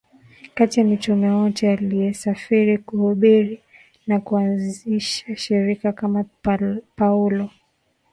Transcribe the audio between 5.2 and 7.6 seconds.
shirika kama Paulo